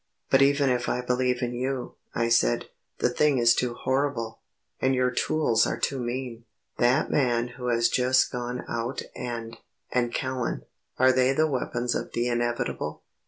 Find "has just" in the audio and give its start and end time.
7.67-8.31